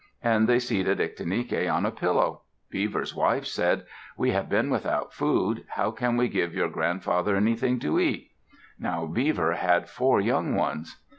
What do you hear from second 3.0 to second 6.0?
wife said, "We have been without food. How